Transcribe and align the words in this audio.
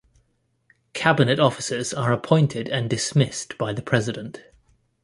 Cabinet 0.93 1.39
officers 1.39 1.93
are 1.93 2.11
appointed 2.11 2.67
and 2.67 2.89
dismissed 2.89 3.55
by 3.59 3.71
the 3.71 3.83
President. 3.83 4.41